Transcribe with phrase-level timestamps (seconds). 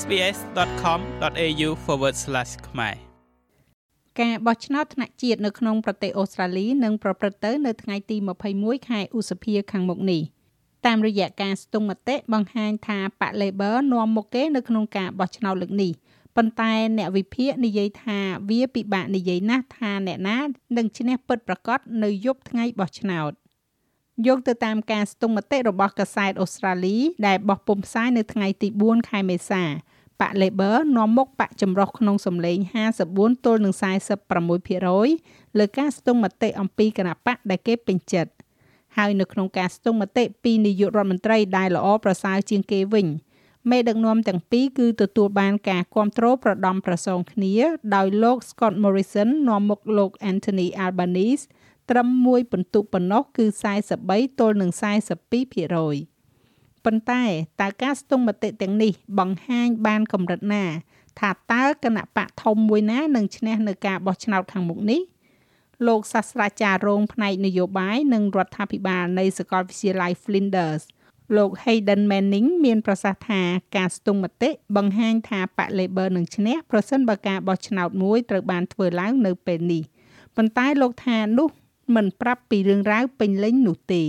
[0.00, 1.70] sbs.com.au/
[2.68, 2.96] ខ្មែរ
[4.20, 8.16] ការបោះឆ្នោតថ្នាក់ជាតិនៅក្នុងប្រទេសអូស្ត្រាលីនឹងប្រព្រឹត្តទៅនៅថ្ងៃទី
[8.52, 10.22] 21ខែឧសភាខាងមុខនេះ
[10.86, 15.92] តាមរយៈការស្ទង់មតិបង្ហាញថាប៉ា Labor នាំមុខគេនៅក្នុងការបោះឆ្នោតលើកនេះ
[16.36, 18.18] ប៉ុន្តែអ្នកវិភាគនិយាយថា
[18.50, 20.38] វាពិបាកនិយាយណាស់ថាអ្នកណា
[20.76, 23.32] នឹងឈ្នះពិតប្រាកដនៅយប់ថ្ងៃបោះឆ្នោត
[24.26, 29.62] យកទៅតាមការស្ទង់មតិរបស់កាសែតអូស្ត្រាលីដែលបោះពុម្ពផ្សាយនៅថ្ងៃទី4ខែមេសា
[30.20, 32.58] ប៉ Labor នាំមុខប៉ចម្រុះក្នុងសម្លេង
[33.00, 33.74] 54ទល់នឹង
[34.46, 38.32] 46%លើការស្ទង់មតិអំពីគណៈបកដែលគេពេញចិត្ត
[38.96, 43.06] ហើយនៅក្នុងការស្ទង់មតិពីនាយករដ្ឋមន្ត្រីដែលល្អប្រសើរជាងគេវិញ
[43.70, 47.54] មេដឹកនាំទាំងពីរគឺទទួលបានការគ្រប់គ្រងប្រដំប្រសងគ្នា
[47.94, 51.44] ដោយលោក Scott Morrison នាំមុខលោក Anthony Albanese
[51.90, 53.44] ត្រឹមមួយពិន្ទុប៉ុណ្ណោះគឺ
[53.92, 56.13] 43ទល់នឹង42%
[56.84, 57.24] ប៉ុន្តែ
[57.60, 60.64] តើការស្ទង់មតិទាំងនេះបង្ហាញបានកម្រិតណា
[61.20, 65.00] ថាតើគណៈបកធំមួយណានឹងឈ្នះនៅការបោះឆ្នោតខាងមុខនេះ
[65.86, 70.82] លោកសាស្ត្រាចារ្យរងផ្នែកនយោបាយនិងរដ្ឋាភិបាលនៃសាកលវិទ្យាល័យ Flinders
[71.36, 73.42] លោក Hayden Manning មានប្រសាសន៍ថា
[73.76, 79.82] ការស្ទង់មតិបង្ហាញថាបក Labor នឹងឈ្នះប្រសិនបើការបោះឆ្នោតមួយត្រូវបានធ្វើឡើងនៅពេលនេះ
[80.36, 81.48] ប៉ុន្តែលោកថានោះ
[81.94, 84.02] មិនប្រាប់ពីរឿងរ៉ាវពេញលេញនោះទេ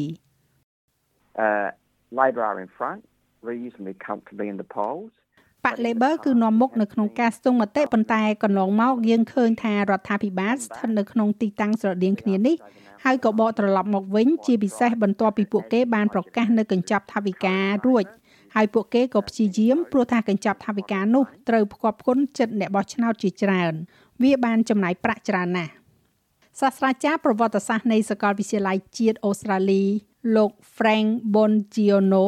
[1.40, 3.02] អឺ Labor are in front
[3.42, 5.12] reasonably comfortably in the polls
[5.66, 12.56] បក Labor គឺនាំមុខនៅក្នុងការស្ទង់មតិប៉ុន្តែកន្លងមកយើងឃើញថារដ្ឋាភិបាលស្ថិតនៅក្នុងទីតាំងស្រដៀងគ្នានេះ
[13.04, 18.06] ហើយក៏បកត្រឡប់មកវិញជាពិសេសបន្ទាប់ពីពួកគេបានប្រកាសនៅកញ្ចប់ថវិការួច
[18.56, 23.74] ហើយពួកគេក៏ព្យាយាមព្រោះថាកញ្ចប់ថវិកានោះត្រូវផ្គប់ផ្គុនចិត្តអ្នកបោះឆ្នោតជាច្រើន
[24.24, 25.72] វាបានចំណាយប្រាក់ច្រើនណាស់
[26.62, 29.84] សាស្ត្រាចារ្យប្រវត្តិសាស្ត្រនៃសាកលវិទ្យាល័យជាតិអូស្ត្រាលី
[30.36, 32.28] លោក Frank Bongiono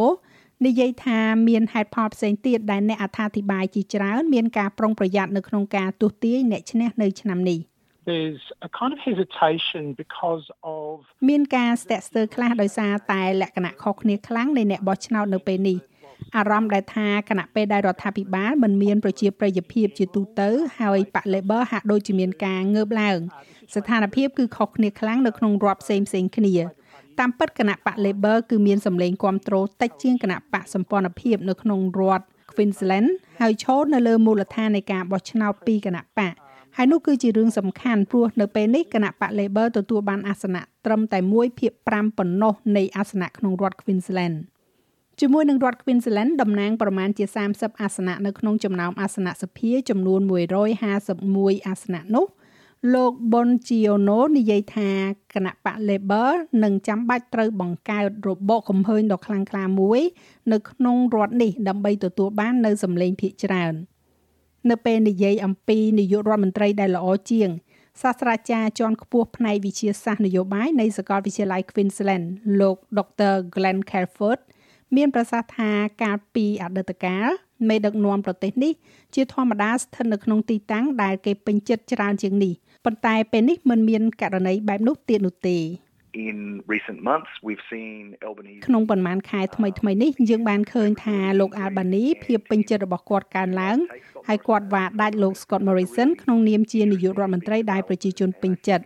[0.66, 7.60] និយាយថាមានហេតុផលផ្សេងទៀតដែលអ្នកអត្ថាធិប្បាយជាច្រើនមានការប្រុងប្រយ័ត្ននៅក្នុងការទស្សទាយអ្នកឈ្នះនៅឆ្នាំនេះ
[8.10, 10.46] there's a kind of hesitation because
[10.76, 10.94] of
[11.30, 15.78] មានការស្ទាក់ស្ទើរខ្លះដោយសារតែលក្ខណៈខុសគ្នាខ្លាំងនៃអ្នកបោះឆ្នោតនៅពេលនេះ
[16.38, 23.20] អារម្មណ៍ដែលថាគណៈពេលដែលរដ្ឋាភិបាលមិនមានប្រជាប្រិយភាពជាទូទៅហើយប៉ា Labor ហាក់ដូចជាមានការងើបឡើង
[23.76, 26.54] ស្ថានភាពគឺខុសគ្នាខ្លាំងនៅក្នុងរដ្ឋផ្សេងផ្សេងគ្នា
[27.20, 33.10] តាមពិតគណៈបក Labor គឺមានសម្លេងគ្រប់គ្រងតិចជាងគណៈបកសម្ព័ន្ធភាពនៅក្នុងរដ្ឋ Queensland
[33.42, 36.34] ហើយឈរនៅលើមូលដ្ឋាននៃការបោះឆ្នោតពីគណៈបក
[36.78, 44.38] ហើយនោះគឺជារឿងសំខាន់ព្រោះនៅពេលនេះគណៈបក Labor ទទួលបានអាសនៈត្រឹមតែ1ភាគ5ប៉ុណ្ណោះនៃអាសនៈក្នុងរដ្ឋ Queensland
[45.20, 52.26] ជាមួយនឹងរដ្ឋ Queensland តំណាងប្រមាណជា30អាសនៈនៅក្នុងចំណោមអាសនៈសភាចំនួន151អាសនៈនោះ
[52.94, 54.92] លោកប៉ុនជីអូណូនិយាយថា
[55.34, 56.32] គណៈបក Labor
[56.64, 60.02] នឹងចាំបាច់ត្រូវបង្កើតរបបកំហើញដ៏ខ្លាំងក្លាមួយ
[60.52, 63.74] នៅក្នុងរដ្ឋនេះដើម្បីទទួលបាននៅសម្លេងភាគច្រើន
[64.70, 67.50] នៅពេលនិយាយអំពីនាយករដ្ឋមន្ត្រីដែលល្អជាង
[68.02, 72.26] សាស្ត្រាចារ្យជាន់ខ្ពស់ផ្នែកវិទ្យាសាស្ត្រនយោបាយនៃសាកលវិទ្យាល័យ Queensland
[72.60, 73.34] លោក Dr.
[73.56, 74.40] Glenn Calford
[74.96, 75.72] មានប្រសាសន៍ថា
[76.04, 77.28] កាលពីអតីតកាល
[77.70, 78.74] មេដឹកនាំប្រទេសនេះ
[79.16, 82.54] ជាធម្មតាស្ថិតនៅក្នុងទីតាំងដែលគេពេញចិត្តច្រើនជាងនេះ
[82.86, 85.58] ប៉ុន្តែពេលនេះមិនមានករណីបែបនោះទៀតនោះទេ
[86.30, 86.38] in
[86.74, 93.78] recent months we've seen Albanese ក្នុងប៉ុន្មានខែថ្មីថ្មីនេះយើងបានឃើញថាលោក Albany ភាពពេញចិត្តរបស់គាត់កើនឡើង
[94.28, 98.86] ហើយគាត់វាដាច់លោក Scott Morrison ក្នុងនាមជានាយករដ្ឋមន្ត្រីដែលប្រជាជនពេញចិត្ត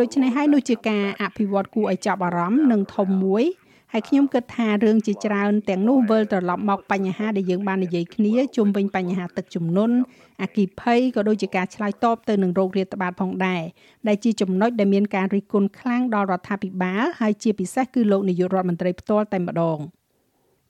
[0.00, 3.44] ដូច្នេះហើយនោះជាការអភិវឌ្ឍគួរឲ្យចាប់អារម្មណ៍និងធំមួយ
[3.93, 9.95] ហើយខ្ញុំគិតថារឿងជាច្រើនទាំងនោះវិលត្រឡប់មកបញ្ហាដែលយើងបាននិយាយគ្នាជុំវិញបញ្ហាទឹកជំនន់
[10.41, 13.61] អគិភ័យក៏ដូចជាការឆ្លើយតបទៅនឹងโรគរាតត្បាតផងដែរ
[14.07, 19.79] ដែលជាចំណុចដែលមានការរិះគន់ខ្លាំងដល់រដ្ឋាភិបាលហើយជាពិសេសគឺលោកនាយករដ្ឋមន្ត្រីផ្ទាល់តែម្ដង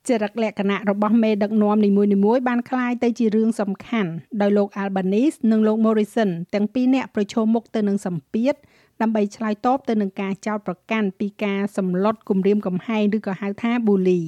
[0.08, 8.56] ចរិតលក្ខណៈរបស់មេដឹកនាំនីមួយៗបានคล้ายទៅជារឿងសំខាន់ដោយលោក Albanese និងលោក Morrison ទាំងពីរនាក់ប្រឈមមុខទៅនឹងសម្ពាធ
[9.01, 14.23] ដើម្បីឆ្លើយតបទៅនឹងការចោទប្រកាន់ពីការសម្លុតគំរាមកំហែងឬក៏ហៅថា bully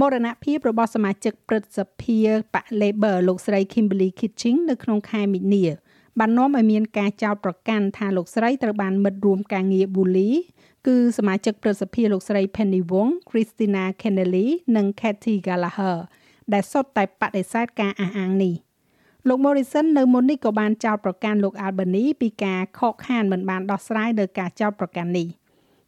[0.00, 2.18] មរណភាពរបស់សមាជិកព្រឹទ្ធសភា
[2.54, 5.64] បក Labor លោកស្រី Kimberly Kitching នៅក្នុងខែមីនា
[6.18, 10.30] បាននាំឲ្យមានការចោទប្រកាន់ថាលោកស្រីត្រូវបានមិត្តរួមការងារ bully
[10.86, 14.46] គឺសមាជិកព្រឹទ្ធសភាលោកស្រី Penny Wong, Christina Kennelly
[14.76, 15.98] និង Kathy Gallagher
[16.52, 18.54] ដែលសុទ្ធតែបដិសេធការអះអាងនេះ។
[19.28, 25.28] លោក Morrison នៅមុននេះក៏បានចោទប្រកាន់លោក Albany ពីការខកខានមិនបានដោះស្រាយលើការចោទប្រកាន់នេះ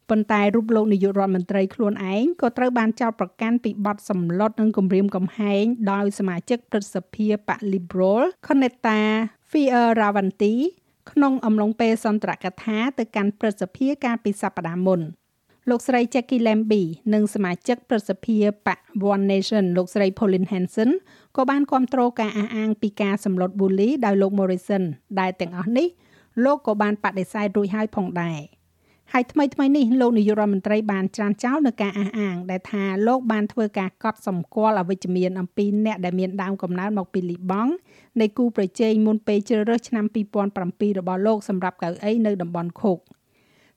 [0.09, 8.99] ប៉ុន្តែរូបលោកនាយករដ្ឋមន្ត្រីខ្លួនឯងក៏ត្រូវបានចោទប្រកាន់ពីបទសម្លុតនិងគំរាមកំហែងដោយសមាជិកព្រឹទ្ធសភាបក Liberal Conetta
[9.51, 10.53] Fierravanti
[11.11, 15.01] ក្នុងអំឡុងពេលសន្ទរកថាទៅកាន់ព្រឹទ្ធសភាកាលពីសប្តាហ៍មុន
[15.69, 18.37] លោកស្រី Jackie Lambie និងសមាជិកព្រឹទ្ធសភា
[18.67, 18.79] បក
[19.13, 20.89] One Nation លោកស្រី Pauline Hanson
[21.37, 24.83] ក៏បានគ្រប់គ្រងការអះអាងពីការសម្លុត bully ដោយលោក Morrison
[25.19, 25.87] ដែលទាំងអស់នេះ
[26.43, 28.39] លោកក៏បានបដិសេធរួចហើយផងដែរ
[29.13, 37.71] ហើយថ្មីថ្មីនេះលោកនាយករដ្ឋមន្ត្រីបានច្រានចោលនឹងការអះអាង ដែលថាលោកបានធ្វើការកត់សម្គាល់អវិជ្ជមានអំពីអ្នកដែលមានដើមកំណើតមកពីលីបង់
[38.21, 40.05] នៃគូប្រជែងមុនពេលជ្រើសរើសឆ្នាំ
[40.51, 42.99] 2007របស់លោកសម្រាប់កៅអីនៅតំបន់ខុក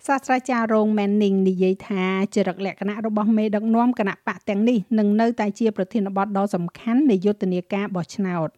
[0.05, 2.05] សាស្ត្រាចារ្យរងមែននីងនិយាយថា
[2.35, 8.49] ចរិតលក្ខណៈរបស់មេដឹកនាំគណៈបកទាំងនេះនឹងនៅតែជាប្រធានបទដ៏សំខាន់នៃយុទ្ធនាការបោះឆ្នោត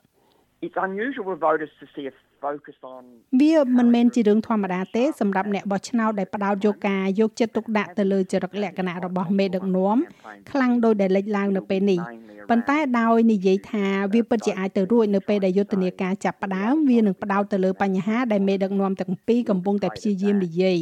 [0.66, 2.14] It's unusual for voters to see a
[3.40, 9.96] វាមិនមែនជារឿងធម្មតាទេសម្រាប់អ្នកបោះឆ្នោតដែលផ្ដោតយកការយកចិត្តទុកដាក់ទៅលើចរិតលក្ខណៈរបស់មេដឹកនាំ
[10.50, 12.00] ខ្លាំងដោយដែលលេចឡើងនៅពេលនេះ
[12.50, 20.78] ប៉ុន្តែដោយនិយាយថាវាពិតជាអាចទៅរួចនៅពេលដែលយុទ្ធនាការចាប់ផ្ដើមវានឹងផ្ដោតទៅលើបញ្ហាដែលមេដឹកនាំទាំងពីរកំពុងតែព្យាយាមនិយាយ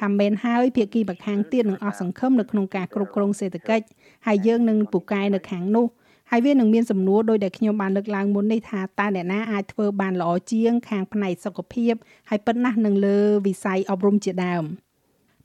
[0.00, 3.84] ថាមែនហើយភាគីម្ខាងទៀតនឹងអស់សង្ឃឹមនៅក្នុងការគ្រប់គ្រងសេដ្ឋកិច្ច
[4.26, 5.86] ហើយយើងនឹងពូកែនៅខាងនោះ
[6.32, 11.94] ហើយវានឹងមានសំណួរដោយដែលខ្ញុំបានលើកឡើងមុននេះថាតើអ្នកណាអាចធ្វើបានល្អជាង ខាងផ្នែកសុខភាព
[12.28, 14.64] ហើយប៉ុណ្ណាស់នឹងលើវិស័យអប់រំជាដើម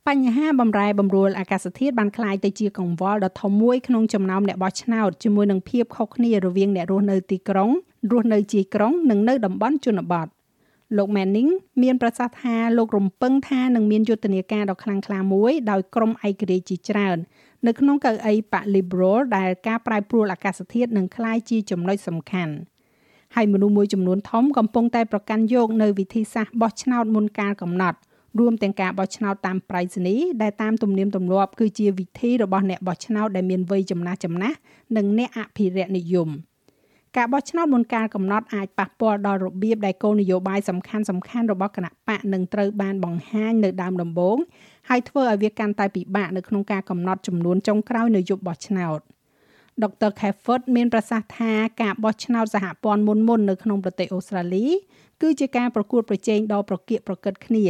[0.08, 7.70] បញ្ហាបំរែបំរួលអាកាសធាតុបានក្លាយទៅជាកង្វល់ដ៏ធំមួយក្នុងចំណោមអ្នកបោះឆ្នោតជាមួយនឹងភាពខុសគ្នារវាងអ្នករស់នៅទីក្រុង
[8.12, 10.28] រស់នៅជាក្រុងនិងនៅតំបន់ជនបទ
[10.98, 11.52] លោក Manning
[11.84, 17.18] មានប្រសាសន៍ថាលោករំពឹងថានឹងមានយុទ្ធនាការដ៏ខ្លាំងក្លាមួយដោយក្រុមឯករាជ្យជាច្រើន
[17.68, 22.54] នៅក្នុងកៅអីបក Liberal ដែលការប្រែប្រួលអាកាសធាតុនឹងក្លាយជាចំណុចសំខាន់
[23.36, 27.98] ហើយមនុស្សមួយចំនួនធំកំពុងតែប្រកាន់យកនៅវិធីសាស្ត្របោះឆ្នោតមុនកាលកំណត់
[28.40, 34.58] រួមទាំងការបោះឆ្នោតតាមប្រៃសណីដែលតាមទំនៀមទម្លាប់គឺជាវិធីរបស់អ្នកបោះឆ្នោតដែលមានវ័យចំណាស់ចំណាស់
[34.98, 36.30] និងអ្នកអភិរក្សនិយម
[37.18, 44.38] ការបោះឆ្នោតមុនកាលកំណត់អាចប៉ះពាល់ដល់របៀបដែលគោលនយោបាយសំខាន់សំខាន់របស់គណៈបកនឹងត្រូវបានបង្ហាញនៅដើមដំបូង
[44.90, 49.00] ហើយធ្វើឲ្យវាកាន់តែពិបាកនៅក្នុងការកំណត់ចំនួនចុងក្រោយនៅយប់បោះឆ្នោត
[49.84, 51.52] ដុកទ័រ Cafford មានប្រសាសន៍ថា
[51.82, 54.66] ការបោះឆ្នោតសហព័ន្ធមុនមុននៅក្នុងប្រទេសអូស្ត្រាលី
[55.22, 57.66] គឺជាការប្រកួតប្រជែងដ៏ប្រកៀកប្រកិតគ្នា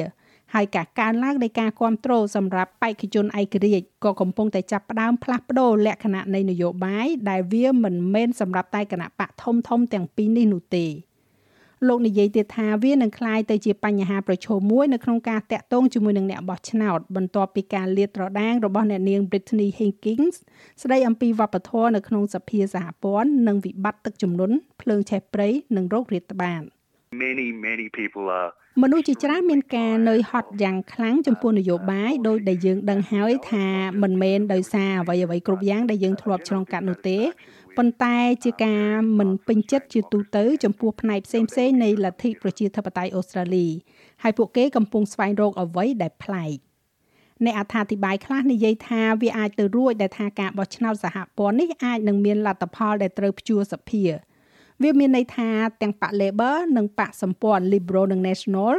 [0.55, 10.87] ហើយការកើនឡើងនៃការគ្រប់គ្រងសម្រាប់បេក្ខជនឯករាជ្យក៏កំពុងតែចាប់ផ្ដើមផ្លាស់ប្ដូរលក្ខណៈនៃនយោបាយដែលវាមិនមែនសម្រាប់តែគណៈបកធំធំទាំងពីរនេះនោះទេ
[11.89, 20.37] លោកនិយាយទៀតថាវានឹងคล้ายទៅជាបញ្ហាប្រឈមមួយនៅក្នុងការតាក់ទងជាមួយនឹងអ្នកបោះឆ្នោតបន្ទាប់ពីការលាតត្រដាងរបស់អ្នកនាង Britney Higgins
[20.83, 26.63] ស្ដីអំពីវប្បធម៌នៅក្នុងសភាសហព័ន្ធនិងវិបត្តិទឹកជំនន់ភ្លើងឆេះព្រៃនិងរោគរាតត្បាត
[27.12, 28.52] many many people are
[28.84, 33.68] មនុស្សជាច្រើនមានការនឿយហត់យ៉ាងខ្លាំងចំពោះនយោបាយដោយដែលយើងដឹងហើយថា
[34.04, 37.18] មិនមែនដោយសារអ្វីអ្វីគ្រប់យ៉ាងដែលយើងធ្លាប់ឆ្លងកាត់នោះទេ
[37.78, 43.68] ប៉ុន្តែជាការមិនពេញចិត្តជាទូទៅចំពោះផ្នែកផ្សេងផ្សេងនៃលទ្ធិប្រជាធិបតេយ្យអូស្ត្រាលី
[44.24, 46.58] ហើយពួកគេកំពុងស្វែងរកអ្វីដែលប្លែក
[47.46, 54.04] អ្នកអត្ថាធិប្បាយខ្លះនិយាយថាវាអាចទៅរួចដែលថាការបោះឆ្នោតសហព័ន្ធនេះអាចនឹងមានលទ្ធផលដែលត្រូវព្យួរសភា
[54.83, 55.49] វាមានន័យថា
[55.83, 58.75] ទាំងបក Labor និងបកសម្ព័ន្ធ Liberal និង National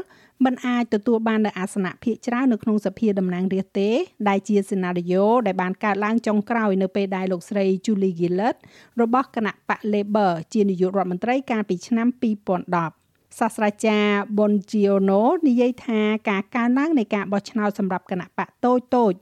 [0.46, 3.90] មិនអាចទទួលបាននូវអាសនៈភាគច្រើននៅក្នុងសភាតំណាងរាស្ត្រទេ
[4.30, 8.58] ដែលជាសេណារីយ៉ូដែលបានកើតឡើងចុងក្រោយនៅពេលដែលលោកស្រី Julie Gillard
[9.02, 19.14] របស់គណៈបក Labor ជានាយករដ្ឋមន្ត្រីកាលពីឆ្នាំ2010សាស្ត្រាចារ្យ Bongiono និយាយថាការកើនឡើងនៃការបោះឆ្នោតសម្រាប់គណៈបកតូចតូច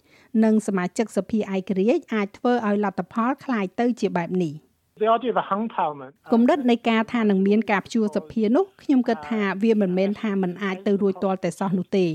[0.44, 4.54] និងសមាជិកសភាឯករាជ្យអាចធ្វើឲ្យលទ្ធផលคล้ายទៅជាបែបនេះ
[5.03, 12.07] The idea of a hung parliament គំនិតនៃការថានឹងមានការព្យួរសភានោះខ្ញុំគិតថាវាមិនមែនថាมันអាចទៅរួចទាល់តែសោះនោះទេ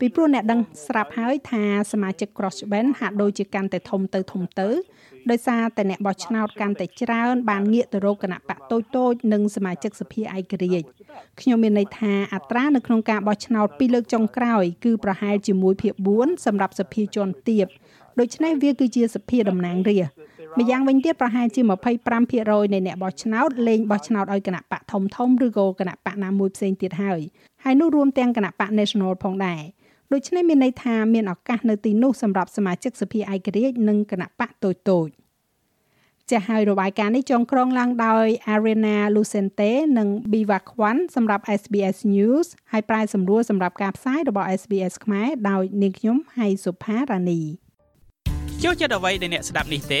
[0.00, 4.68] ពីព្រោះអ្នកដឹងស្រាប់ហើយថាសមាជិក crossband ហាក់ដូចជាកាន់តែធំទៅធំទៅ
[5.30, 10.86] ដោយសារតែអ្នកបោះឆ្នោតកាន់តែច្រើនបានងាកទៅរកគណៈបកតូចតូចនិងសមាជិកសភាឯករាជ្យ
[11.40, 17.66] ខ្ញុំមានន័យថាអត្រានៅក្នុងការបោះឆ្នោតពីរលើកចុងក្រោយគឺប្រហែលជាមួយភាគ4សម្រាប់សភាជាន់ទាប
[18.20, 20.26] ដូច្នេះវាគឺជាសភាតំណាងរាស្ត្រ
[20.58, 21.60] ម្យ៉ាងវិញទៀតប្រហែលជា
[22.16, 27.20] 25%នៃអ្នកបោះឆ្នោតលេងបោះឆ្នោតឲ្យគណៈបកធំធំឬក៏គណៈបកណាមួយផ្សេងទៀតហើយ
[27.64, 29.62] ហើយនោះរួមទាំងគណៈបក National ផងដែរ
[30.12, 35.08] ដូច្នេះមានន័យថាមានឱកាសនៅទីនោះសម្រាប់សមាជិកសភាឯករាជ្យនិងគណៈបកតូចតូច
[36.30, 47.42] ចាស់ហើយរបាយការណ៍នេះចងក្រងឡើងដោយ Arena Lucente និង Biva Kwan សម្រាប់ SBS News ហើយប្រាយសម្រួលសម្រាប់ការផ្សាយរបស់ SBS ខ្មែរដោយនាងខ្ញុំហៃសុផារ៉ានី
[48.62, 49.94] ចូលចិត្តអ្វីដែលអ្នកស្ដាប់នេះទ